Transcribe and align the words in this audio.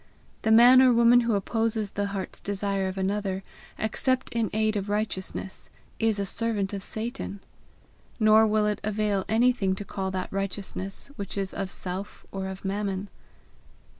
The 0.41 0.49
man 0.51 0.81
or 0.81 0.91
woman 0.91 1.19
who 1.21 1.35
opposes 1.35 1.91
the 1.91 2.07
heart's 2.07 2.39
desire 2.39 2.87
of 2.87 2.97
another, 2.97 3.43
except 3.77 4.33
in 4.33 4.49
aid 4.51 4.75
of 4.75 4.89
righteousness, 4.89 5.69
is 5.99 6.17
a 6.17 6.25
servant 6.25 6.73
of 6.73 6.81
Satan. 6.81 7.39
Nor 8.19 8.47
will 8.47 8.65
it 8.65 8.81
avail 8.83 9.23
anything 9.29 9.75
to 9.75 9.85
call 9.85 10.09
that 10.09 10.33
righteousness 10.33 11.11
which 11.17 11.37
is 11.37 11.53
of 11.53 11.69
Self 11.69 12.25
or 12.31 12.47
of 12.47 12.65
Mammon. 12.65 13.09